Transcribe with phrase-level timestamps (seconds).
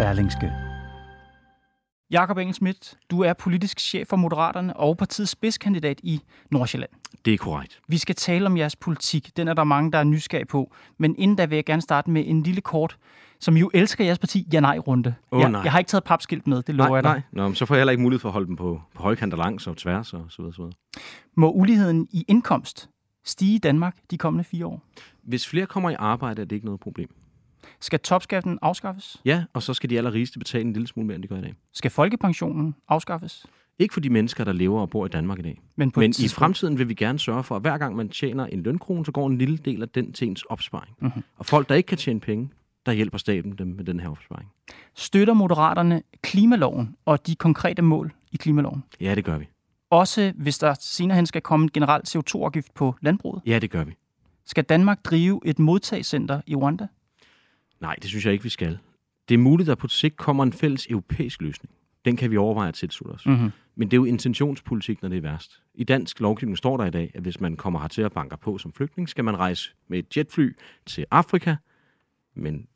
[0.00, 0.52] Berlingske.
[2.10, 6.90] Jakob Engelsmidt, du er politisk chef for Moderaterne og partiets spidskandidat i Nordsjælland.
[7.24, 7.80] Det er korrekt.
[7.88, 9.36] Vi skal tale om jeres politik.
[9.36, 10.72] Den er der mange, der er nysgerrige på.
[10.98, 12.96] Men inden da vil jeg gerne starte med en lille kort,
[13.40, 15.14] som jo elsker jeres parti, ja-nej-runde.
[15.32, 15.60] Åh, jeg, nej.
[15.64, 17.12] jeg har ikke taget papskilt med, det lover Nej, jeg dig.
[17.12, 17.22] nej.
[17.32, 19.34] Nå, men så får jeg heller ikke mulighed for at holde dem på, på højkant
[19.34, 20.74] og langs og tværs og så videre, så videre.
[21.36, 22.88] Må uligheden i indkomst
[23.24, 24.82] stige i Danmark de kommende fire år?
[25.22, 27.10] Hvis flere kommer i arbejde, er det ikke noget problem.
[27.80, 29.20] Skal topskatten afskaffes?
[29.24, 31.40] Ja, og så skal de allerrigeste betale en lille smule mere, end de gør i
[31.42, 31.54] dag.
[31.72, 33.46] Skal folkepensionen afskaffes?
[33.78, 35.60] Ikke for de mennesker, der lever og bor i Danmark i dag.
[35.76, 38.62] Men Men i fremtiden vil vi gerne sørge for, at hver gang man tjener en
[38.62, 40.94] lønkrone, så går en lille del af den til ens opsparing.
[40.98, 41.06] Mhm.
[41.06, 41.22] Mm-hmm.
[41.36, 42.50] Og folk, der ikke kan tjene penge,
[42.86, 44.48] der hjælper staten dem med den her opsparing.
[44.94, 48.84] Støtter Moderaterne klimaloven og de konkrete mål i klimaloven?
[49.00, 49.48] Ja, det gør vi.
[49.90, 53.42] Også hvis der senere hen skal komme en generel CO2-afgift på landbruget?
[53.46, 53.96] Ja, det gør vi.
[54.46, 56.86] Skal Danmark drive et modtagscenter i Rwanda?
[57.80, 58.78] Nej, det synes jeg ikke, vi skal.
[59.28, 61.74] Det er muligt, at på sigt kommer en fælles europæisk løsning.
[62.04, 63.26] Den kan vi overveje at tilslutte os.
[63.26, 63.50] Mhm.
[63.76, 65.62] Men det er jo intentionspolitik, når det er værst.
[65.74, 68.58] I dansk lovgivning står der i dag, at hvis man kommer hertil og banker på
[68.58, 71.56] som flygtning, skal man rejse med et jetfly til Afrika.
[72.36, 72.66] Men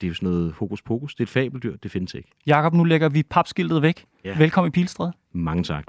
[0.00, 1.14] det er jo sådan noget hokus pokus.
[1.14, 2.30] Det er et fabeldyr, det findes ikke.
[2.46, 4.04] Jakob, nu lægger vi papskiltet væk.
[4.24, 4.38] Ja.
[4.38, 5.10] Velkommen i Pilstred.
[5.32, 5.84] Mange tak.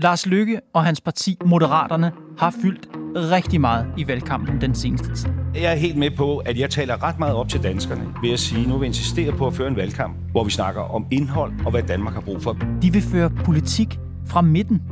[0.00, 5.30] Lars Løkke og hans parti, Moderaterne, har fyldt rigtig meget i valgkampen den seneste tid.
[5.54, 8.38] Jeg er helt med på, at jeg taler ret meget op til danskerne ved at
[8.38, 11.70] sige, nu vil insistere på at føre en valgkamp, hvor vi snakker om indhold og
[11.70, 12.56] hvad Danmark har brug for.
[12.82, 14.82] De vil føre politik fra midten.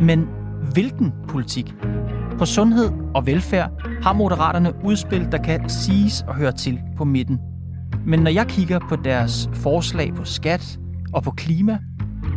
[0.00, 0.28] Men
[0.72, 1.74] hvilken politik?
[2.38, 3.70] På sundhed og velfærd
[4.02, 7.38] har Moderaterne udspil, der kan siges og høre til på midten.
[8.06, 10.78] Men når jeg kigger på deres forslag på skat
[11.12, 11.78] og på klima,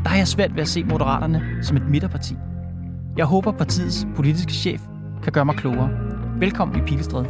[0.04, 2.36] der har jeg svært ved at se Moderaterne som et midterparti.
[3.18, 4.82] Jeg håber, partiets politiske chef
[5.30, 5.90] der gør mig klogere.
[6.40, 7.26] Velkommen i Pilestræde.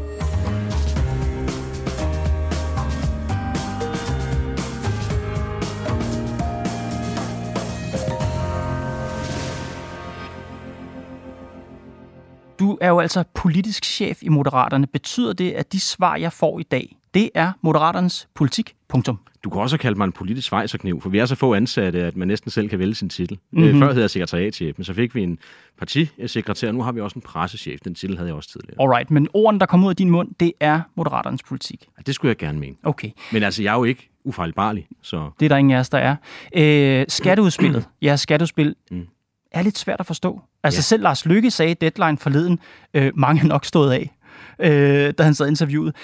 [12.59, 14.87] Du er jo altså politisk chef i Moderaterne.
[14.87, 18.75] Betyder det, at de svar, jeg får i dag, det er Moderaternes politik?
[18.89, 19.19] Punktum.
[19.43, 22.15] Du kan også kalde mig en politisk svejserkniv, for vi er så få ansatte, at
[22.17, 23.37] man næsten selv kan vælge sin titel.
[23.51, 23.63] Mhm.
[23.63, 23.79] Mm-hmm.
[23.81, 25.39] Før hed jeg sekretariatchef, men så fik vi en
[25.79, 27.79] partisekretær, nu har vi også en pressechef.
[27.85, 28.75] Den titel havde jeg også tidligere.
[28.81, 31.85] Alright, men ordene, der kommer ud af din mund, det er Moderaternes politik.
[31.97, 32.75] Ja, Det skulle jeg gerne mene.
[32.83, 35.89] Okay, Men altså, jeg er jo ikke ufejlbarlig, så det er der ingen af os,
[35.89, 36.15] der er.
[36.55, 39.07] Øh, skatteudspillet, jeres skatteudspil, Mm.
[39.51, 40.41] er lidt svært at forstå.
[40.63, 40.81] Altså Ja.
[40.81, 42.59] selv Lars Lykke sagde Deadline forleden,
[42.93, 44.09] øh, mange er nok stået af,
[44.59, 45.95] øh, da han sad interviewet.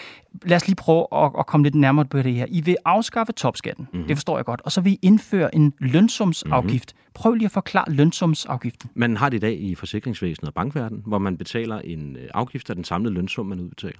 [0.44, 2.46] Lad os lige prøve at, at komme lidt nærmere på det her.
[2.50, 4.04] I vil afskaffe topskatten, mm.
[4.08, 6.94] det forstår jeg godt, og så vil I indføre en lønsumsafgift.
[6.96, 7.12] Mm.
[7.14, 8.90] Prøv lige at forklare lønsumsafgiften.
[8.94, 12.70] man har det i dag i forsikringsvæsenet og bankverdenen, hvor man betaler en øh, afgift
[12.70, 14.00] af den samlede lønsum, man udbetaler.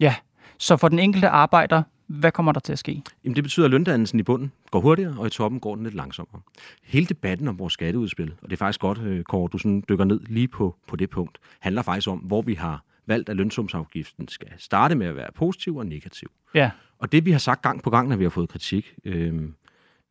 [0.00, 0.14] Ja,
[0.58, 3.02] så for den enkelte arbejder, hvad kommer der til at ske?
[3.24, 5.94] Jamen, det betyder, at løndannelsen i bunden går hurtigere, og i toppen går den lidt
[5.94, 6.40] langsommere.
[6.84, 10.04] Hele debatten om vores skatteudspil, og det er faktisk godt, øh, Kåre, du sådan dykker
[10.04, 14.28] ned lige på, på det punkt, handler faktisk om, hvor vi har valgt, at lønsumsafgiften
[14.28, 16.30] skal starte med at være positiv og negativ.
[16.54, 19.48] Ja, Og det vi har sagt gang på gang, når vi har fået kritik øh,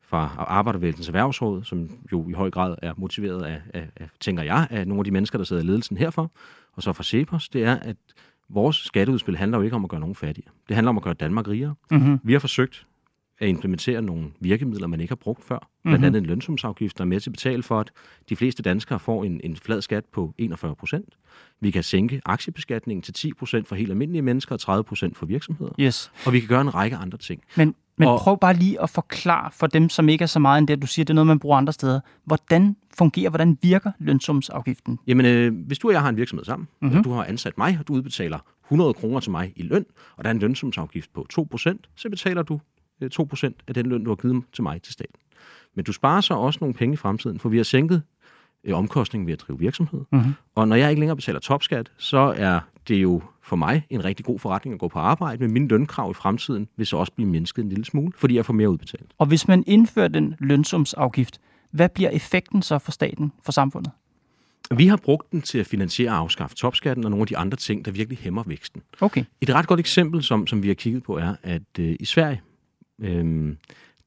[0.02, 4.68] fra Arbejdervægelsens Erhvervsråd, som jo i høj grad er motiveret af, af, af, tænker jeg,
[4.70, 6.32] af nogle af de mennesker, der sidder i ledelsen herfor,
[6.74, 7.98] og så fra Cepos, det er, at
[8.50, 10.52] vores skatteudspil handler jo ikke om at gøre nogen fattigere.
[10.68, 11.76] Det handler om at gøre Danmark rigere.
[11.92, 12.20] mm-hmm.
[12.24, 12.88] Vi har forsøgt
[13.40, 15.70] at implementere nogle virkemidler, man ikke har brugt før.
[15.84, 17.92] Blandt andet en lønsumsafgift, der er med til at betale for, at
[18.30, 21.14] de fleste danskere får en, en flad skat på 41 procent.
[21.62, 25.26] Vi kan sænke aktiebeskatningen til 10 procent for helt almindelige mennesker og 30 procent for
[25.26, 25.72] virksomheder.
[25.80, 26.12] yes.
[26.26, 27.42] Og vi kan gøre en række andre ting.
[27.58, 30.58] Men, men Og- prøv bare lige at forklare for dem, som ikke er så meget
[30.60, 32.00] end det, du siger, det er noget, man bruger andre steder.
[32.26, 35.00] Hvordan fungerer, hvordan virker lønsumsafgiften?
[35.08, 36.86] Jamen, øh, hvis du og jeg har en virksomhed sammen, Mhm.
[36.88, 36.98] mm-hmm.
[37.00, 39.86] og du har ansat mig, og du udbetaler 100 kroner til mig i løn,
[40.18, 42.60] og der er en lønsumsafgift på 2 procent, så betaler du
[43.08, 45.16] 2 procent af den løn, du har givet til mig til staten.
[45.76, 48.02] Men du sparer så også nogle penge i fremtiden, for vi har sænket
[48.64, 50.02] øh, omkostningen ved at drive virksomhed.
[50.12, 50.34] Mhm.
[50.56, 54.26] Og når jeg ikke længere betaler topskat, så er det jo for mig en rigtig
[54.26, 57.30] god forretning at gå på arbejde, men mine lønkrav i fremtiden vil så også blive
[57.30, 59.14] mindsket en lille smule, fordi jeg får mere udbetalt.
[59.18, 61.40] Og hvis man indfører den lønsumsafgift,
[61.72, 63.92] hvad bliver effekten så for staten, for samfundet?
[64.76, 67.58] Vi har brugt den til at finansiere og afskaffe topskatten og nogle af de andre
[67.58, 68.82] ting, der virkelig hæmmer væksten.
[69.02, 69.24] Okay.
[69.42, 72.42] Et ret godt eksempel, som, som vi har kigget på, er, at øh, i Sverige,
[73.02, 73.56] øh,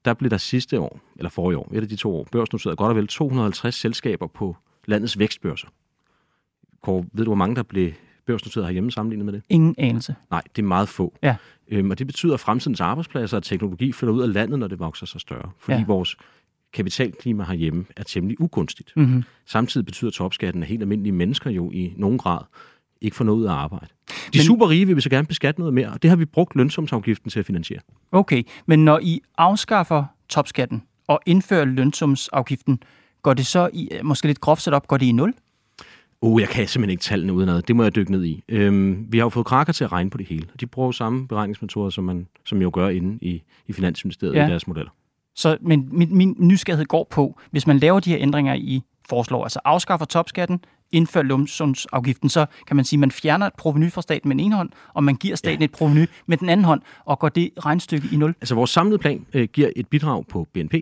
[0.05, 2.91] der blev der sidste år, eller forrige år, et af de to år, børsnoteret godt
[2.91, 4.57] og vel 250 selskaber på
[4.87, 5.69] landets vækstbørser.
[6.83, 7.93] Kåre, ved du, hvor mange der blev
[8.27, 9.43] børsnoteret herhjemme sammenlignet med det?
[9.49, 10.15] Ingen anelse.
[10.31, 11.15] Nej, det er meget få.
[11.23, 11.37] Ja.
[11.69, 14.79] Øhm, og det betyder, at fremtidens arbejdspladser og teknologi flytter ud af landet, når det
[14.79, 15.51] vokser sig større.
[15.59, 15.85] Fordi Ja.
[15.87, 16.17] vores
[16.73, 18.93] kapitalklima herhjemme er temmelig ugunstigt.
[18.97, 19.23] Mm-hmm.
[19.47, 22.39] Samtidig betyder topskatten, at helt almindelige mennesker jo i nogen grad
[23.01, 23.87] ikke får noget ud af arbejde.
[24.33, 26.25] De Men- super rige vil vi så gerne beskatte noget mere, og det har vi
[26.25, 27.81] brugt lønsumsafgiften til at finansiere.
[28.13, 32.83] Okay, men når I afskaffer topskatten og indfører lønsumsafgiften,
[33.23, 35.35] går det så i, måske lidt groft sat op, går det i nul?
[36.25, 37.69] Oh, jeg kan simpelthen ikke tallene uden noget.
[37.69, 38.43] Det må jeg dykke ned i.
[38.49, 40.47] Øhm, vi har jo fået krakker til at regne på det hele.
[40.61, 44.47] De bruger samme beregningsmetoder, som man som jo gør inde i, i Finansministeriet Ja.
[44.47, 44.91] i deres modeller.
[45.37, 49.43] Så, men min, min nysgerrighed går på, hvis man laver de her ændringer, I foreslår,
[49.45, 50.61] altså afskaffer topskatten,
[50.93, 54.45] indfører lumsumsafgiften, så kan man sige, at man fjerner et proveny fra staten med den
[54.45, 55.65] ene hånd, og man giver staten ja.
[55.65, 58.35] et proveny med den anden hånd, og går det regnstykke i nul.
[58.41, 60.75] Altså vores samlede plan øh, giver et bidrag på BNP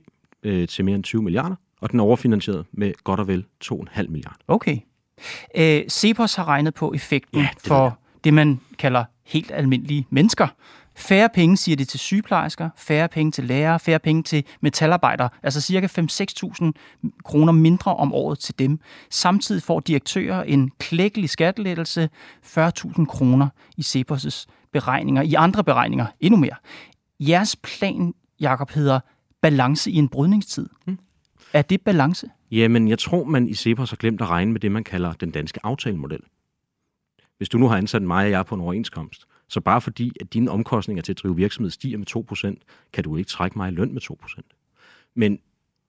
[0.43, 4.09] øh, til mere end 20 milliarder, og den er overfinansieret med godt og vel 2,5
[4.09, 4.39] milliarder.
[4.49, 4.79] Okay.
[5.57, 10.49] Øh, Cepos har regnet på effekten Ja, det for det, man kalder helt almindelige mennesker.
[10.97, 15.61] Færre penge, siger det til sygeplejersker, færre penge til lærere, færre penge til metalarbejdere, altså
[15.61, 16.73] cirka 5-6.000
[17.25, 18.79] kroner mindre om året til dem.
[19.11, 22.11] Samtidig får direktører en klækkelig skattelettelse,
[22.45, 25.23] 40.000 kroner i Cepos' beregninger.
[25.23, 26.57] I andre beregninger endnu mere.
[27.21, 29.01] Jeres plan, Jakob, hedder
[29.43, 30.69] balance i en brydningstid.
[30.85, 30.99] Hmm.
[31.53, 32.31] Er det balance?
[32.51, 35.31] Jamen, jeg tror, man i Cepos har glemt at regne med det, man kalder den
[35.31, 36.21] danske aftalemodel.
[37.37, 40.33] Hvis du nu har ansat mig og jeg på en overenskomst, så bare fordi, at
[40.33, 42.07] dine omkostninger til at drive virksomhed stiger med
[42.57, 44.41] 2%, kan du ikke trække mig i løn med 2%.
[45.15, 45.33] Men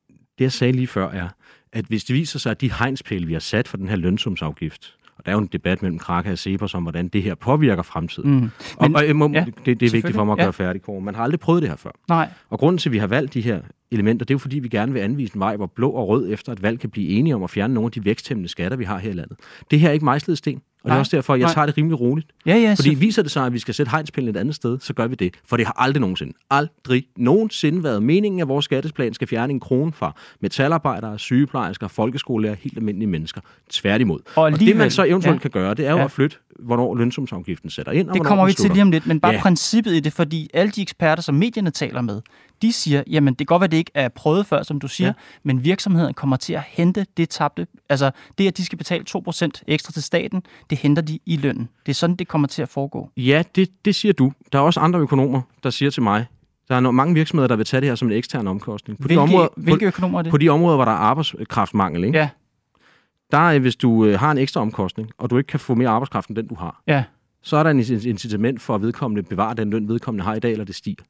[0.10, 1.30] det, jeg sagde lige før, er,
[1.72, 4.98] at hvis det viser sig, at de hegnspæle, vi har sat for den her lønsumsafgift,
[5.18, 7.84] og der er jo en debat mellem Kraka og Cepos om, hvordan det her påvirker
[7.84, 8.32] fremtiden.
[8.32, 8.50] Mm.
[8.78, 10.44] og, Men- og må, ja, ja, det, det er vigtigt for mig at ja.
[10.44, 11.02] gøre færdig, Kåre.
[11.02, 11.92] Man har aldrig prøvet det her før.
[12.10, 12.30] Nej.
[12.50, 13.62] Og grunden til, at vi har valgt de her
[13.92, 16.34] elementer, det er jo fordi, vi gerne vil anvise en vej, hvor blå og rød
[16.34, 18.84] efter et valg kan blive enige om at fjerne nogle af de væksthæmmende skatter, vi
[18.84, 19.38] har her i landet.
[19.72, 21.54] Det her er ikke mejslet sten, og det Nej, er også derfor, jeg nej.
[21.54, 22.28] tager det rimelig roligt.
[22.46, 24.80] Ja, ja, Fordi så- viser det sig, at vi skal sætte hegnspælen et andet sted,
[24.80, 25.34] så gør vi det.
[25.46, 29.60] For det har aldrig nogensinde, aldrig nogensinde været meningen, at vores skatteplan skal fjerne en
[29.60, 33.42] krone fra metalarbejdere, sygeplejersker, folkeskolelærer, helt almindelige mennesker.
[33.70, 34.20] Tværtimod.
[34.36, 35.40] Og Og, det alligevel- man så eventuelt ja.
[35.42, 36.04] kan gøre, det er jo Ja.
[36.04, 39.20] at flytte, hvornår lønsumsafgiften sætter ind, og Det kommer vi til lige om lidt, men
[39.20, 39.42] bare ja.
[39.42, 42.22] Princippet i det, fordi alle de eksperter, som medierne taler med,
[42.62, 45.08] de siger, jamen det kan godt være, det ikke er prøvet før, som du siger,
[45.08, 45.14] ja.
[45.44, 47.68] Men virksomheden kommer til at hente det tabte.
[47.90, 51.70] Altså det, at de skal betale 2% ekstra til staten, det henter de i lønnen.
[51.86, 53.10] Det er sådan, det kommer til at foregå.
[53.18, 54.32] Ja, det, det siger du.
[54.52, 56.26] Der er også andre økonomer, der siger til mig,
[56.70, 59.00] der er mange virksomheder, der vil tage det her som en ekstern omkostning.
[59.00, 60.30] På, Hvilke, de, områder, hvilke økonomer er det?
[60.32, 62.18] på de områder, hvor der er arbejdskraftmangel, ikke?
[62.18, 62.30] Ja,
[63.32, 65.90] der er, hvis du øh, har en ekstra omkostning, og du ikke kan få mere
[65.90, 67.04] arbejdskraft end den, du har, ja.
[67.42, 70.40] så er der en incit- incitament for, at vedkommende bevarer den løn, vedkommende har i
[70.40, 71.04] dag, eller det stiger.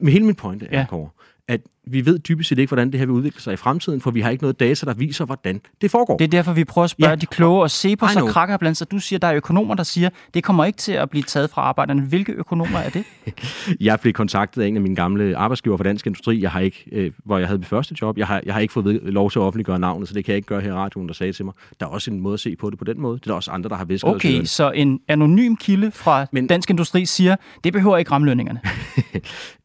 [0.00, 0.86] Men hele min pointe er, ja.
[0.88, 1.08] Kåre,
[1.48, 1.60] at
[1.90, 4.20] vi ved dybest set ikke, hvordan det her vil udvikle sig i fremtiden, for vi
[4.20, 6.16] har ikke noget data, der viser, hvordan det foregår.
[6.16, 7.16] Det er derfor, vi prøver at spørge ja.
[7.16, 8.90] De kloge og se på så krakker blandt sig.
[8.90, 11.62] Du siger, der er økonomer, der siger, det kommer ikke til at blive taget fra
[11.62, 12.02] arbejderne.
[12.02, 13.04] Hvilke økonomer er det?
[13.80, 16.84] Jeg blev kontaktet af en af mine gamle arbejdsgiver for Dansk Industri, jeg har ikke,
[16.92, 18.18] øh, hvor jeg havde mit første job.
[18.18, 20.32] Jeg har, jeg har ikke fået ved, lov til at offentliggøre navnet, så det kan
[20.32, 21.54] jeg ikke gøre her i radioen, der sagde til mig.
[21.80, 23.18] Der er også en måde at se på det på den måde.
[23.18, 26.46] Det er der også andre, der har visket Okay, så en anonym kilde fra Men,
[26.46, 28.60] Dansk Industri siger, det behøver ikke ramme lønningerne.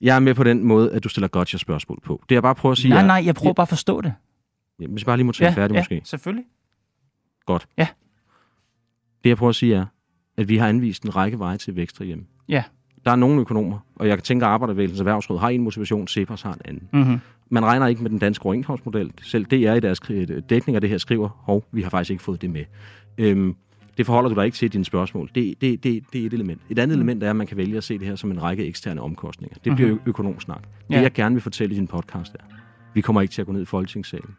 [0.00, 2.22] Jeg er med på den måde, at du stiller gotcha spørgsmål på.
[2.28, 4.14] Det jeg bare prøver at sige Nej, er, nej, jeg prøver bare at forstå det.
[4.80, 6.02] Ja, hvis jeg bare lige må tale færdig ja, måske.
[6.04, 6.44] selvfølgelig.
[7.46, 7.66] Godt.
[7.78, 7.88] Ja.
[9.24, 9.86] Det jeg prøver at sige er,
[10.36, 12.24] at vi har anvist en række veje til vækst herhjemme.
[12.48, 12.64] Ja.
[13.04, 16.52] Der er nogle økonomer, og jeg tænker, at Arbejdervægelsens Erhvervsråd har en motivation, Cepos har
[16.52, 16.88] en anden.
[16.92, 17.20] Mm-hmm.
[17.50, 19.12] Man regner ikke med den danske overenskomstmodel.
[19.22, 20.00] Selv DR i deres
[20.48, 22.64] dækning af det her skriver, hov, vi har faktisk ikke fået det med.
[23.18, 23.56] Øhm,
[23.96, 25.30] det forholder du dig ikke til i dine spørgsmål.
[25.34, 26.60] Det, det, det, det er et element.
[26.70, 27.00] Et andet Mm.
[27.02, 29.56] element er, at man kan vælge at se det her som en række eksterne omkostninger.
[29.64, 29.98] Det bliver Mhm.
[30.04, 30.62] ø- økonomsnak.
[30.62, 31.00] Det Ja.
[31.00, 32.44] jeg gerne vil fortælle i din podcast er,
[32.94, 34.30] vi kommer ikke til at gå ned i Folketingssalen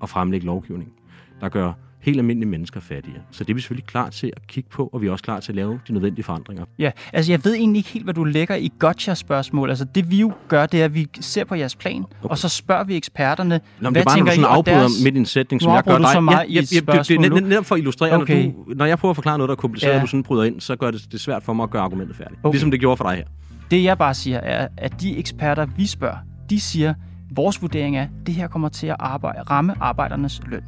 [0.00, 0.92] og fremlægge lovgivning,
[1.40, 1.72] der gør
[2.06, 3.20] helt almindelige mennesker fattigere.
[3.30, 5.40] Så det er vi selvfølgelig klar til at kigge på, og vi er også klar
[5.40, 6.64] til at lave de nødvendige forandringer.
[6.78, 9.68] Ja, altså jeg ved egentlig ikke helt, hvad du lægger i gotcha-spørgsmål.
[9.68, 12.28] Altså det vi jo gør, det er, at vi ser på jeres plan, okay.
[12.30, 15.14] og så spørger vi eksperterne, Nå, hvad det er bare, tænker I, afbryder deres- midt
[15.14, 16.08] i en sætning, som jeg gør dig.
[16.12, 18.44] så meget i et det, det, det, det, netop for at illustrere, Okay.
[18.46, 19.96] når, du, når jeg prøver at forklare noget, der er kompliceret, Ja.
[19.96, 22.16] og du sådan bryder ind, så gør det det svært for mig at gøre argumentet
[22.16, 22.40] færdigt.
[22.42, 22.54] Okay.
[22.54, 23.24] Ligesom det gjorde for dig her.
[23.70, 26.16] Det jeg bare siger er, at de eksperter, vi spørger,
[26.50, 26.94] de siger,
[27.30, 30.62] vores vurdering er, at det her kommer til at arbejde, ramme arbejdernes løn.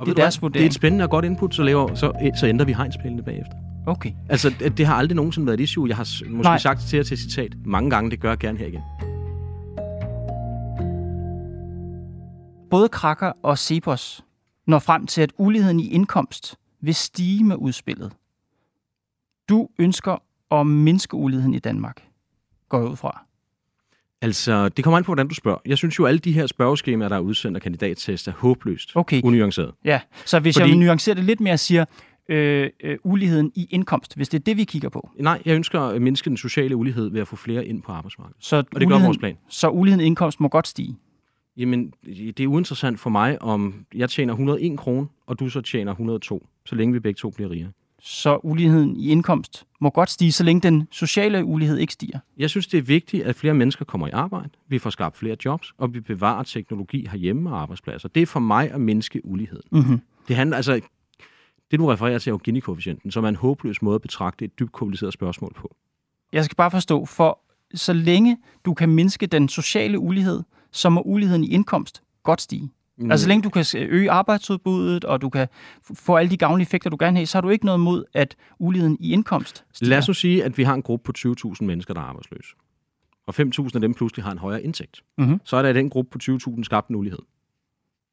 [0.00, 0.54] Og Det er deres vurdering.
[0.54, 3.54] Det er et spændende og godt input, så, laver, så, så ændrer vi hegnspælene bagefter.
[3.86, 4.12] Okay.
[4.28, 5.88] Altså, det, det har aldrig nogensinde været et issue.
[5.88, 6.42] Jeg har måske Nej.
[6.42, 6.58] Nej.
[6.58, 8.10] sagt det til jer til citat mange gange.
[8.10, 8.80] Det gør jeg gerne her igen.
[12.70, 14.24] Både Krakker og Cepos
[14.66, 18.12] når frem til, at uligheden i indkomst vil stige med udspillet.
[19.48, 22.08] Du ønsker at mindske uligheden i Danmark,
[22.68, 23.27] går jeg ud fra.
[24.22, 25.58] Altså, det kommer an på, hvordan du spørger.
[25.66, 29.20] Jeg synes jo, alle de her spørgeskemaer, der er udsendt af kandidattest, er håbløst Okay.
[29.24, 29.70] unuanceret.
[29.84, 31.84] Ja, så hvis Fordi- jeg vil nuancere det lidt mere og siger,
[32.28, 35.80] øh, øh, uligheden i indkomst, hvis det er det, vi kigger på, Nej, jeg ønsker
[35.80, 38.44] at mindske den sociale ulighed ved at få flere ind på arbejdsmarkedet.
[38.44, 39.36] så, Og det gør uligheden, vores plan.
[39.48, 40.96] så uligheden i indkomst må godt stige.
[41.56, 45.92] Jamen, det er uinteressant for mig, om jeg tjener 101 kroner, og du så tjener
[45.92, 47.70] 102, så længe vi begge to bliver rigere.
[48.00, 52.18] Så uligheden i indkomst må godt stige, så længe den sociale ulighed ikke stiger.
[52.36, 55.36] Jeg synes, det er vigtigt, at flere mennesker kommer i arbejde, vi får skabt flere
[55.44, 58.08] jobs, og vi bevarer teknologi herhjemme og arbejdspladser.
[58.08, 59.68] Det er for mig at mindske uligheden.
[59.72, 60.00] Mm-hmm.
[60.28, 60.80] Det handler altså...
[61.70, 64.58] Det, du refererer til, er jo Gini-koefficienten, som er en håbløs måde at betragte et
[64.58, 65.76] dybt kompliceret spørgsmål på.
[66.32, 67.40] Jeg skal bare forstå, for
[67.74, 72.70] så længe du kan mindske den sociale ulighed, så må uligheden i indkomst godt stige.
[72.98, 73.10] Mm.
[73.10, 75.48] Altså så længe du kan øge arbejdsudbuddet, og du kan
[75.94, 78.04] få alle de gavnlige effekter, du gerne vil have, så har du ikke noget mod,
[78.14, 79.88] at uligheden i indkomst stiger.
[79.88, 81.12] Lad os nu sige, at vi har en gruppe på
[81.52, 82.54] 20.000 mennesker, der er arbejdsløse.
[83.26, 85.02] Og 5.000 af dem pludselig har en højere indtægt.
[85.18, 85.40] Mhm.
[85.44, 87.18] Så er der i den gruppe på 20.000 skabt en ulighed.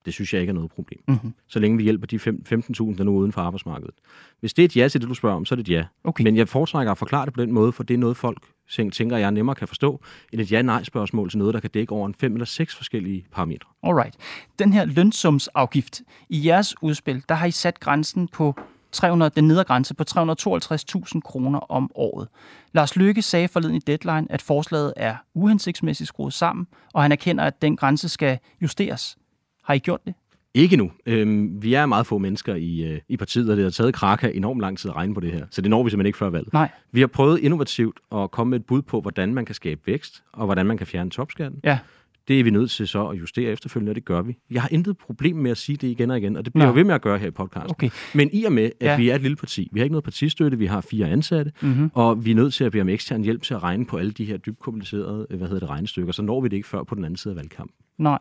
[0.06, 1.00] Det synes jeg ikke er noget problem.
[1.08, 1.34] Mhm.
[1.48, 3.96] Så længe vi hjælper de fem- 15.000, der nu er uden for arbejdsmarkedet.
[4.40, 5.86] Hvis det er et ja til det, du spørger om, så er det et ja.
[6.04, 6.24] Okay.
[6.24, 8.38] Men jeg foretrækker at forklare det på den måde, for det er noget, folk
[8.70, 10.02] ting, tænker, jeg nemmere kan forstå,
[10.34, 13.70] end et ja-nej-spørgsmål til noget, der kan dække over en fem eller seks forskellige parametre.
[13.84, 14.16] Alright.
[14.60, 18.56] Den her lønsumsafgift, i jeres udspil, der har I sat grænsen på
[18.92, 22.28] 300, den nedre grænse på 352.000 kroner om året.
[22.74, 27.44] Lars Løkke sagde forleden i Deadline, at forslaget er uhensigtsmæssigt skruet sammen, og han erkender,
[27.44, 29.18] at den grænse skal justeres.
[29.64, 30.14] Har I gjort det?
[30.58, 30.92] Ikke nu.
[31.06, 34.32] Øhm, vi er meget få mennesker i, øh, i partiet, og det har taget Kraka
[34.34, 35.46] enormt lang tid at regne på det her.
[35.52, 36.54] Så det når vi simpelthen ikke før valget.
[36.54, 36.70] Nej.
[36.92, 40.24] Vi har prøvet innovativt at komme med et bud på, hvordan man kan skabe vækst,
[40.34, 41.60] og hvordan man kan fjerne topskatten.
[41.64, 41.80] Ja.
[42.28, 44.38] Det er vi nødt til så at justere efterfølgende, og det gør vi.
[44.52, 46.70] Jeg har intet problem med at sige det igen og igen, og det bliver Nå.
[46.72, 47.72] jeg ved med at gøre her i podcasten.
[47.72, 47.90] Okay.
[48.16, 48.98] Men i og med, at Ja.
[48.98, 51.70] vi er et lille parti, vi har ikke noget partistøtte, vi har fire ansatte, Mhm.
[51.72, 51.92] mm-hmm.
[51.94, 54.12] og vi er nødt til at bede om ekstern hjælp til at regne på alle
[54.12, 56.84] de her dybt komplicerede øh, hvad hedder det, regnestykker, så når vi det ikke før
[56.84, 57.76] på den anden side af valgkampen.
[57.98, 58.20] Nej.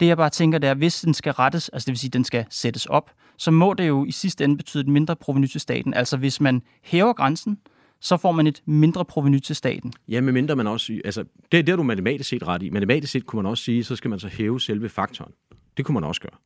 [0.00, 2.12] Det jeg bare tænker, det er, hvis den skal rettes, altså det vil sige, at
[2.12, 5.46] den skal sættes op, så må det jo i sidste ende betyde et mindre proveny
[5.46, 5.94] til staten.
[5.94, 7.58] Altså hvis man hæver grænsen,
[8.00, 9.92] så får man et mindre proveny til staten.
[10.08, 11.00] Ja, medmindre man også...
[11.04, 12.70] Altså, det, det er du matematisk set ret i.
[12.70, 15.32] Matematisk set kunne man også sige, så skal man så hæve selve faktoren.
[15.76, 16.38] Det kunne man også gøre.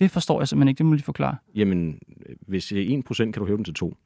[0.00, 1.36] Det forstår jeg simpelthen ikke, det må du lige forklare.
[1.54, 3.96] Jamen, øh, hvis det er 1%, kan du hæve den til 2.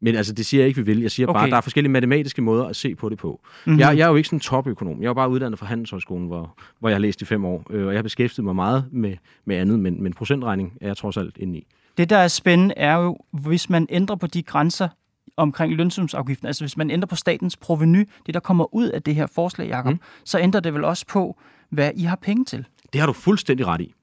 [0.00, 1.00] Men altså, det siger jeg ikke, vi vil.
[1.00, 1.36] Jeg siger okay.
[1.36, 3.40] Bare, at der er forskellige matematiske måder at se på det på.
[3.42, 3.72] Mhm.
[3.72, 3.80] Mm-hmm.
[3.80, 4.96] Jeg, jeg er jo ikke sådan en topøkonom.
[4.96, 7.66] Jeg er jo bare uddannet fra Handelshøjskolen, hvor, hvor jeg har læst i fem år.
[7.70, 10.96] Øh, og jeg har beskæftiget mig meget med, med andet, men, men procentregning er jeg
[10.96, 11.66] trods alt inde i.
[11.96, 14.88] Det, der er spændende, er jo, hvis man ændrer på de grænser
[15.36, 19.14] omkring lønsumsafgiften, altså hvis man ændrer på statens proveny, det der kommer ud af det
[19.14, 20.00] her forslag, Jacob, mm.
[20.24, 21.38] så ændrer det vel også på,
[21.70, 22.66] hvad I har penge til.
[22.92, 23.94] Det har du fuldstændig ret i.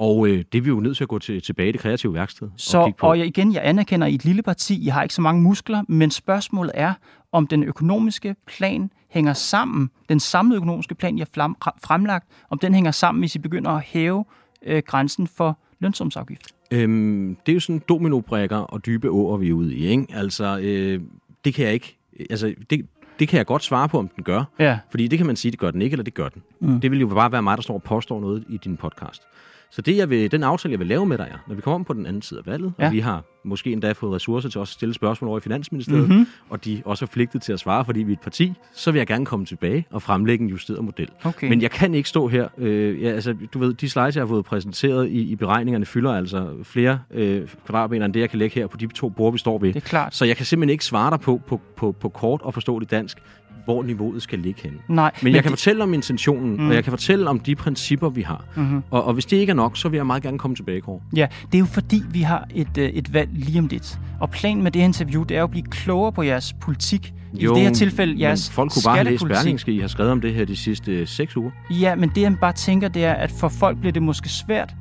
[0.00, 2.14] Og øh, det er vi jo nødt til at gå til, tilbage i det kreative
[2.14, 3.06] værksted og Så, kigge på.
[3.06, 5.42] og jeg, igen, jeg anerkender, at I et lille parti, I har ikke så mange
[5.42, 6.94] muskler, men spørgsmålet er,
[7.32, 11.54] om den økonomiske plan hænger sammen, den samlede økonomiske plan, I har
[11.84, 14.24] fremlagt, om den hænger sammen, hvis I begynder at hæve
[14.66, 16.54] øh, grænsen for lønsumsafgift.
[16.70, 19.86] Øhm, det er jo sådan dominobrikker og dybe åer, vi er ude i.
[19.86, 20.06] Ikke?
[20.10, 21.00] Altså, øh,
[21.44, 21.98] det kan jeg ikke...
[22.30, 22.86] Altså, det,
[23.18, 24.44] det kan jeg godt svare på, om den gør.
[24.58, 24.78] Ja.
[24.90, 26.42] Fordi det kan man sige, det gør den ikke, eller det gør den.
[26.60, 26.80] Mm.
[26.80, 29.22] Det vil jo bare være mig, der står og påstår noget i din podcast.
[29.72, 31.74] Så det, jeg vil, den aftale, jeg vil lave med dig, er, når vi kommer
[31.74, 32.86] om på den anden side af valget, Ja.
[32.86, 36.02] og vi har måske endda fået ressourcer til også at stille spørgsmål over i Finansministeriet,
[36.02, 36.10] Mhm.
[36.12, 36.26] mm-hmm.
[36.50, 38.98] og de også er pligtet til at svare, fordi vi er et parti, så vil
[38.98, 41.08] jeg gerne komme tilbage og fremlægge en justeret model.
[41.24, 41.48] Okay.
[41.48, 42.48] Men jeg kan ikke stå her.
[42.58, 46.12] Øh, ja, altså, du ved, de slides, jeg har fået præsenteret i, i beregningerne, fylder
[46.12, 49.38] altså flere øh, kvadratmeter end det, jeg kan lægge her på de to bord, vi
[49.38, 49.68] står ved.
[49.68, 50.14] Det er klart.
[50.14, 52.90] Så jeg kan simpelthen ikke svare dig på, på, på, på kort og forstå det
[52.90, 53.18] dansk,
[53.64, 54.78] hvor niveauet skal ligge henne.
[54.88, 56.68] Nej, Men, men jeg kan det, fortælle om intentionen, Mm.
[56.68, 58.44] og jeg kan fortælle om de principper, vi har.
[58.56, 58.82] Mhm.
[58.90, 61.00] Og, og hvis det ikke er nok, så vil jeg meget gerne komme tilbage, Kåre.
[61.16, 63.98] Ja, det er jo fordi, vi har et, øh, et valg lige om lidt.
[64.20, 67.14] Og planen med det her interview, det er jo at blive klogere på jeres politik.
[67.34, 69.26] I det her tilfælde, jeres folk kunne bare læse.
[69.26, 69.72] Berlingske.
[69.72, 71.50] I har skrevet om det her de sidste øh, seks uger.
[71.70, 74.74] Ja, men det jeg bare tænker, det er, at for folk bliver det måske svært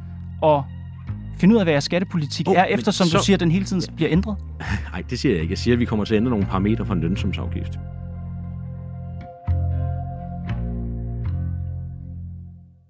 [0.44, 0.62] at
[1.40, 3.66] finde ud af, hvad jeres skattepolitik Oh, er, eftersom så- du siger, at den hele
[3.66, 4.36] tiden bliver ændret.
[4.92, 5.52] Nej, det siger jeg ikke.
[5.52, 7.80] Jeg siger, at vi kommer til at ændre nogle parametre for en lønsumsafgift.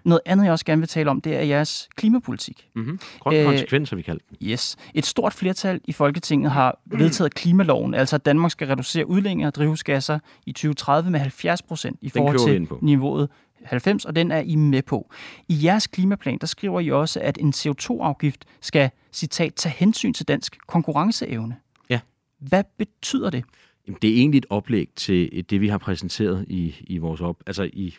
[0.09, 2.69] Noget andet, jeg også gerne vil tale om, det er jeres klimapolitik.
[2.75, 2.99] Mm-hmm.
[3.19, 4.37] Grøn Øh, konsekvens, har vi kaldt den.
[4.49, 4.75] Yes.
[4.93, 9.53] Et stort flertal i Folketinget har vedtaget klimaloven, altså at Danmark skal reducere udledninger af
[9.53, 13.29] drivhusgasser i 2030 med 70 procent i forhold til niveauet
[13.63, 15.11] 90, og den er I med på.
[15.47, 20.27] I jeres klimaplan, der skriver I også, at en CO2-afgift skal, citat, tage hensyn til
[20.27, 21.55] dansk konkurrenceevne.
[21.89, 21.99] Ja.
[22.39, 23.43] Hvad betyder det?
[23.87, 27.43] Jamen, det er egentlig et oplæg til det, vi har præsenteret i, i, vores, op,
[27.47, 27.95] altså i,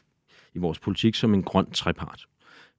[0.54, 2.26] i vores politik som en grøn trepart.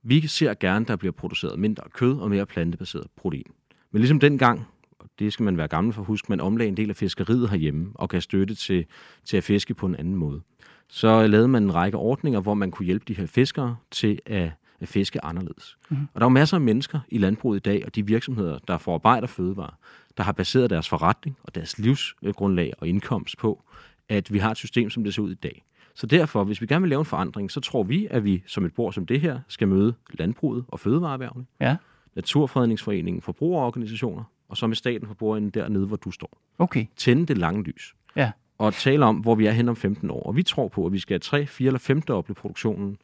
[0.04, 3.52] Vi ser gerne, der bliver produceret mindre kød og mere plantebaseret protein.
[3.92, 4.68] Men ligesom dengang,
[5.00, 7.50] og det skal man være gammel for at huske, man omlagde en del af fiskeriet
[7.50, 8.86] herhjemme og gav støtte til,
[9.26, 10.42] til at fiske på en anden måde.
[10.88, 14.52] Så lavede man en række ordninger, hvor man kunne hjælpe de her fiskere til at,
[14.80, 15.78] at fiske anderledes.
[15.90, 15.98] Mm.
[16.14, 18.78] Og der er jo masser af mennesker i landbruget i dag, og de virksomheder, der
[18.78, 19.78] forarbejder fødevarer,
[20.18, 23.64] der har baseret deres forretning og deres livsgrundlag og indkomst på,
[24.10, 25.64] at vi har et system, som det ser ud i dag.
[25.96, 28.66] Så derfor, hvis vi gerne vil lave en forandring, så tror vi, at vi som
[28.66, 31.76] et bord som det her skal møde landbruget og fødevareerhvervene, Ja.
[32.16, 36.42] Naturfredningsforeningen, forbrugerorganisationer, og så med staten for bordenden dernede, hvor du står.
[36.60, 36.86] Okay.
[36.96, 38.32] Tænde det lange lys Ja.
[38.58, 40.24] og tale om, hvor vi er hen om 15 år.
[40.24, 42.98] Og vi tror på, at vi skal have 3, 4 eller 5 doble produktionen,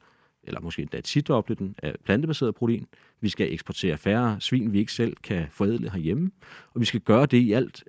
[0.44, 2.88] eller måske endda 10 doble den af plantebaseret protein.
[3.22, 6.32] Vi skal eksportere færre svin, vi ikke selv kan forædle herhjemme.
[6.74, 7.84] Og vi skal gøre det i alt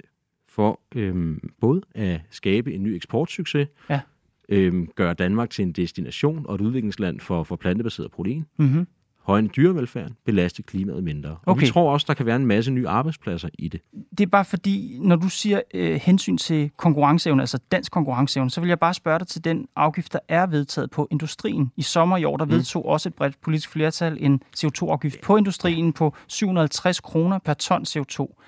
[0.49, 4.01] for øhm, både at skabe en ny eksportsucces, Ja.
[4.49, 8.87] Øhm, gøre Danmark til en destination og et udviklingsland for, for plantebaseret protein, Mm-hmm.
[9.23, 11.31] højne dyrevelfærden, belaste klimaet mindre.
[11.31, 11.61] Og Okay.
[11.67, 13.81] vi tror også, der kan være en masse nye arbejdspladser i det.
[14.19, 18.61] Det er bare fordi, når du siger øh, hensyn til konkurrenceevne, altså dansk konkurrenceevne, så
[18.61, 21.73] vil jeg bare spørge dig til den afgift, der er vedtaget på industrien.
[21.77, 25.93] I sommer i år, der vedtog også et bredt politisk flertal en CO2-afgift på industrien
[25.93, 28.43] på 750 kroner per ton CO2.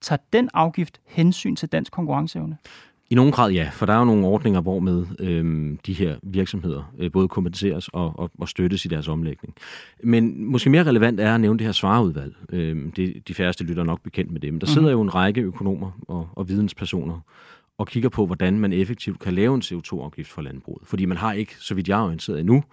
[0.00, 2.56] Tager den afgift hensyn til dansk konkurrenceevne?
[3.10, 6.16] I nogen grad ja, for der er jo nogle ordninger, hvor med øhm, de her
[6.22, 9.54] virksomheder øh, både kompenseres og, og, og støttes i deres omlægning.
[10.04, 12.34] Men måske mere relevant er at nævne det her svareudvalg.
[12.52, 15.40] Øhm, det, de færreste lytter nok bekendt med det, men der sidder jo en række
[15.40, 17.20] økonomer og, og videnspersoner
[17.78, 20.82] og kigger på, hvordan man effektivt kan lave en CO2-afgift for landbruget.
[20.84, 22.64] Fordi man har ikke, så vidt jeg er orienteret endnu,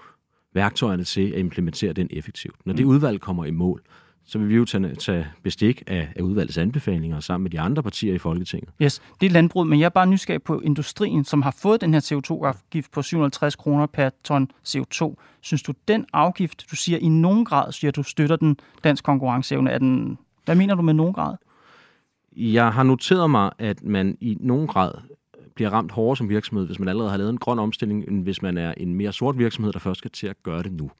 [0.54, 2.56] værktøjerne til at implementere den effektivt.
[2.66, 3.82] Når det udvalg kommer i mål,
[4.28, 7.84] så vil vi jo tage, tage bestik af, af udvalgets anbefalinger sammen med de andre
[7.84, 8.70] partier i Folketinget.
[8.82, 11.94] Yes, det er landbruget, men jeg er bare nysgerrig på industrien, som har fået den
[11.94, 15.16] her CO2-afgift på 750 kroner per ton CO2.
[15.42, 19.72] Synes du, den afgift, du siger i nogen grad, siger du støtter den dansk konkurrenceevne,
[19.72, 21.36] er den, hvad mener du med nogen grad?
[22.36, 24.92] Jeg har noteret mig, at man i nogen grad
[25.56, 28.42] bliver ramt hårdere som virksomhed, hvis man allerede har lavet en grøn omstilling, end hvis
[28.42, 30.92] man er en mere sort virksomhed, der først skal til at gøre det nu.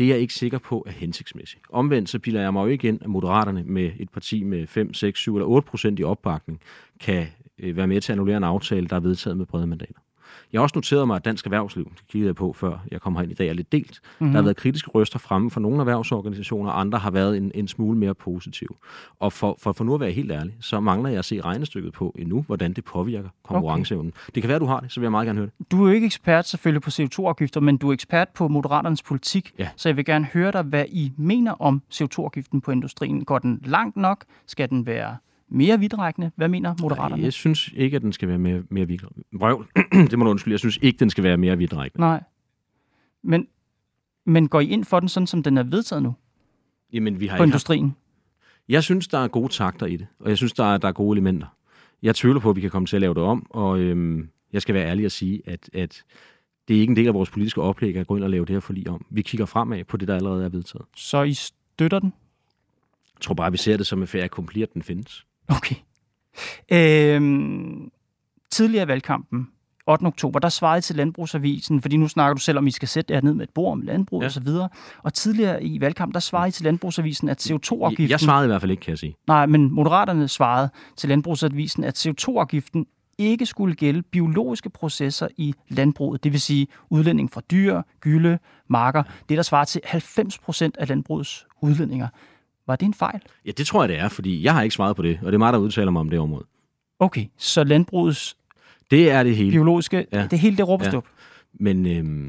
[0.00, 1.62] Det er jeg ikke sikker på er hensigtsmæssigt.
[1.70, 4.94] Omvendt så bilder jeg mig jo ikke ind, at Moderaterne med et parti med 5,
[4.94, 6.60] 6, 7 eller 8 procent i opbakning
[7.00, 7.26] kan
[7.58, 10.00] øh, være med til at annullere en aftale, der er vedtaget med brede mandater.
[10.52, 13.16] Jeg har også noteret mig, at dansk erhvervsliv, det kiggede jeg på før jeg kom
[13.16, 14.00] herind i dag, er lidt delt.
[14.02, 14.32] Mm-hmm.
[14.32, 17.98] Der har været kritiske røster fremme for nogle erhvervsorganisationer, andre har været en, en smule
[17.98, 18.68] mere positive.
[19.18, 21.92] Og for, for, for nu at være helt ærlig, så mangler jeg at se regnestykket
[21.92, 24.12] på endnu, hvordan det påvirker konkurrenceevnen.
[24.16, 24.30] Okay.
[24.34, 25.70] Det kan være, du har det, så vil jeg meget gerne høre det.
[25.70, 29.52] Du er jo ikke ekspert selvfølgelig på CO2-afgifter, men du er ekspert på Moderaternes politik.
[29.58, 29.68] Ja.
[29.76, 33.24] Så jeg vil gerne høre dig, hvad I mener om CO2-afgiften på industrien.
[33.24, 34.24] Går den langt nok?
[34.46, 35.16] Skal den være
[35.50, 36.30] mere vidtrækkende?
[36.36, 37.22] Hvad mener Moderaterne?
[37.22, 39.26] Jeg synes ikke, at den skal være mere, mere vidtrækkende.
[39.32, 39.66] Vrøvl,
[40.10, 40.52] det må du undskylde.
[40.52, 42.00] Jeg synes ikke, den skal være mere vidtrækkende.
[42.00, 42.22] Nej.
[43.22, 43.46] Men,
[44.26, 46.14] men går I ind for den, sådan som den er vedtaget nu
[46.92, 47.96] Jamen, vi har på ikke haft industrien?
[48.68, 50.92] Jeg synes, der er gode takter i det, og jeg synes, der er, der er
[50.92, 51.46] gode elementer.
[52.02, 54.62] Jeg tvivler på, at vi kan komme til at lave det om, og øhm, jeg
[54.62, 56.04] skal være ærlig og sige, at, at
[56.68, 58.54] det er ikke en del af vores politiske oplæg at gå ind og lave det
[58.54, 59.06] her forlig om.
[59.10, 60.84] Vi kigger fremad på det, der allerede er vedtaget.
[60.96, 62.12] Så I støtter den?
[63.14, 65.26] Jeg tror bare, at vi ser det som en færre accompli, at den findes.
[65.50, 65.76] Okay.
[66.72, 67.90] Øhm,
[68.50, 69.48] tidligere i valgkampen,
[69.86, 70.04] 8.
[70.06, 73.14] oktober, der svarede I til Landbrugsavisen, fordi nu snakker du selv om, I skal sætte
[73.14, 74.26] jer ned med et bord om landbrug Ja.
[74.26, 74.68] og så videre.
[75.02, 78.10] Og tidligere i valgkampen, der svarede I til Landbrugsavisen, at CO2-afgiften...
[78.10, 79.16] Jeg svarede i hvert fald ikke, kan jeg sige.
[79.26, 82.86] Nej, men Moderaterne svarede til Landbrugsavisen, at CO2-afgiften
[83.18, 89.02] ikke skulle gælde biologiske processer i landbruget, det vil sige udledning fra dyr, gylde, marker,
[89.28, 92.08] det der svarer til 90 procent af landbrugets udledninger.
[92.70, 93.20] Var det en fejl?
[93.46, 95.34] Ja, det tror jeg, det er, fordi jeg har ikke svaret på det, og det
[95.34, 96.44] er mig, der udtaler mig om det område.
[96.98, 98.36] Okay, så landbrugets
[98.90, 99.50] Det er det hele.
[99.50, 100.18] biologiske, Ja.
[100.20, 100.26] ja.
[100.26, 101.04] det helt det råbestup.
[101.54, 102.28] Men øhm,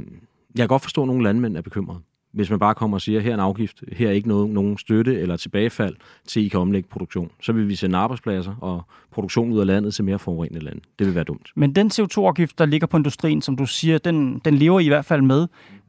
[0.56, 1.99] jeg kan godt forstå, at nogle landmænd er bekymrede.
[2.34, 4.77] Hvis man bare kommer og siger, her er en afgift, her er ikke noget, nogen
[4.77, 5.95] støtte eller tilbagefald
[6.27, 7.32] til, at I kan omlægge produktion.
[7.41, 10.80] Så vil vi sende arbejdspladser og produktion ud af landet til mere forurenende lande.
[10.99, 11.49] Det vil være dumt.
[11.56, 14.88] Men den CO2-afgift, der ligger på industrien, som du siger, den, den lever I i
[14.88, 15.47] hvert fald med.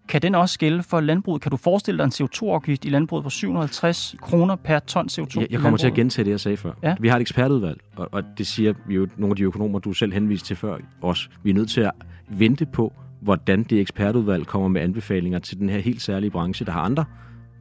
[0.08, 1.42] Kan den også gælde for landbruget?
[1.42, 5.40] Kan du forestille dig en CO2-afgift i landbruget på 750 kroner per ton CO2?
[5.40, 6.72] Jeg, jeg kommer til at gentage det, jeg sagde før.
[6.82, 6.94] Ja.
[7.00, 10.12] Vi har et ekspertudvalg, og, og det siger jo nogle af de økonomer, du selv
[10.12, 11.28] henviste til før også.
[11.42, 11.90] Vi er nødt til at
[12.28, 16.72] vente på, hvordan det ekspertudvalg kommer med anbefalinger til den her helt særlige branche, der
[16.72, 17.04] har andre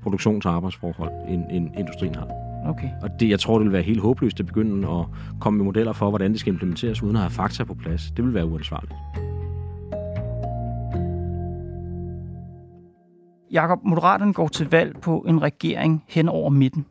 [0.06, 2.28] produktions- og arbejdsforhold, end, end industrien har.
[2.66, 2.90] Okay.
[3.02, 5.06] Og det, jeg tror, det vil være helt håbløst at begynde at
[5.40, 8.12] komme med modeller for, hvordan det skal implementeres, uden at have fakta på plads.
[8.18, 8.94] Det vil være uansvarligt.
[13.52, 16.86] Jakob, Moderaterne går til valg på en regering hen over midten.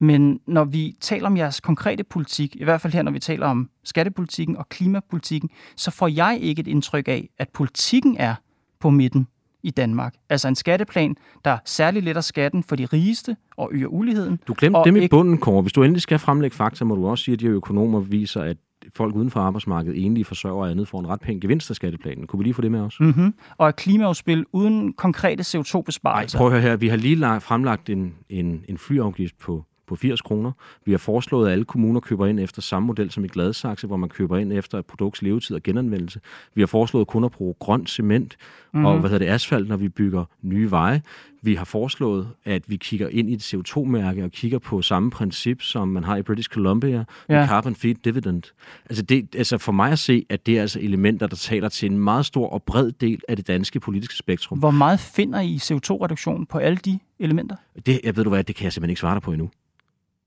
[0.00, 3.46] Men når vi taler om jeres konkrete politik, i hvert fald her, når vi taler
[3.46, 8.34] om skattepolitikken og klimapolitikken, så får jeg ikke et indtryk af, at politikken er
[8.80, 9.26] på midten
[9.62, 10.14] i Danmark.
[10.30, 14.40] Altså en skatteplan, der særligt letter skatten for de rigeste og øger uligheden.
[14.46, 15.62] Du glemte dem i bunden, Kåre.
[15.62, 18.56] Hvis du endelig skal fremlægge fakta, må du også sige, at de økonomer viser, at
[18.94, 22.26] folk uden for arbejdsmarkedet, enlige forsørger og andet, får en ret pæn gevinst af skatteplanen.
[22.26, 23.00] Kunne vi lige få det med os?
[23.00, 23.34] Mm-hmm.
[23.56, 26.38] Og et klimaudspil uden konkrete Nej, CO2-besparelser.
[26.38, 26.76] prøv at høre her.
[26.76, 30.52] Vi har lige lagt, fremlagt en, en, en flyafgift på, på 80 kroner.
[30.84, 33.96] Vi har foreslået, at alle kommuner køber ind efter samme model som i Gladsaxe, hvor
[33.96, 36.20] man køber ind efter et produkts levetid og genanvendelse.
[36.54, 38.36] Vi har foreslået kun at bruge grøn cement
[38.74, 38.84] mm.
[38.84, 41.02] og hvad hedder det, asfalt, når vi bygger nye veje.
[41.42, 45.62] Vi har foreslået, at vi kigger ind i et CO2-mærke og kigger på samme princip,
[45.62, 47.34] som man har i British Columbia, ja.
[47.34, 47.46] Ja.
[47.46, 48.42] carbon feed dividend.
[48.90, 51.90] Altså, det, altså for mig at se, at det er altså elementer, der taler til
[51.90, 54.58] en meget stor og bred del af det danske politiske spektrum.
[54.58, 57.56] Hvor meget finder I CO2-reduktion på alle de elementer?
[57.86, 59.50] Det, jeg ved du hvad, det kan jeg simpelthen ikke svare dig på endnu.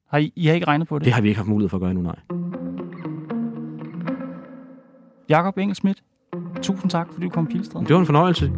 [0.10, 1.06] Har I, I har ikke regnet på det?
[1.06, 2.20] Det har vi ikke haft mulighed for at gøre endnu, nej.
[5.30, 6.04] Jakob Engelsmidt,
[6.62, 7.86] tusind tak, fordi du kom Pilestræde.
[7.86, 8.52] Det var en fornøjelse.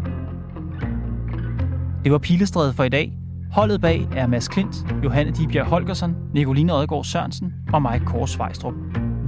[2.03, 3.17] Det var Pilestræde for i dag.
[3.51, 8.73] Holdet bag er Mads Klint, Johanne Dibjerg Holgersen, Nicoline Odgaard Sørensen og mig, Kåre Svejstrup.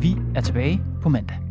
[0.02, 1.51] Vi er tilbage på mandag.